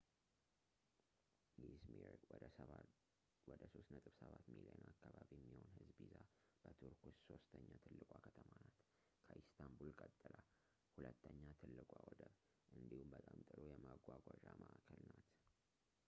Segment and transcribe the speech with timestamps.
[1.71, 1.99] ኢዝሚር
[2.29, 6.15] ወደ 3.7 ሚሊዮን አካባቢ የሚሆን ህዝብ ይዛ
[6.63, 8.79] በቱርክ ውስጥ ሶስተኛ ትልቋ ከተማ ናት
[9.27, 10.35] ከኢስታንቡል ቀጥላ
[10.97, 12.33] ሁለተኛ ትልቋ ወደብ
[12.79, 15.29] እንዲሁም በጣም ጥሩ የመጓጓዣ ማእከል ናት